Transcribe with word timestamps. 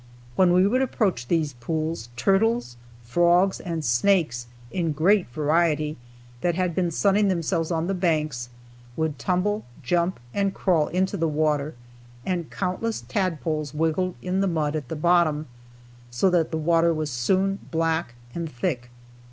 When 0.35 0.51
we 0.51 0.65
would 0.65 0.81
approach 0.81 1.27
these 1.27 1.53
pools, 1.53 2.09
turtles, 2.15 2.75
frogs 3.03 3.59
and 3.59 3.85
snakes 3.85 4.47
in 4.71 4.93
great 4.93 5.27
variety, 5.29 5.95
that 6.41 6.55
had 6.55 6.73
been 6.73 6.89
sunning 6.89 7.27
themselves 7.27 7.69
on 7.69 7.85
the 7.85 7.93
banks, 7.93 8.49
would 8.97 9.19
tumble, 9.19 9.63
jump 9.83 10.19
and 10.33 10.55
crawl 10.55 10.87
into 10.87 11.17
the 11.17 11.27
water, 11.29 11.75
and 12.25 12.49
countless 12.49 13.01
tadpoles 13.01 13.75
wiggled 13.75 14.15
in 14.23 14.41
the 14.41 14.47
mud, 14.47 14.75
at 14.75 14.87
the 14.89 14.95
bottom, 14.95 15.45
so 16.09 16.31
that 16.31 16.49
the 16.49 16.57
water 16.57 16.91
was 16.95 17.11
soon 17.11 17.59
black 17.69 18.15
and 18.33 18.51
thick. 18.51 18.89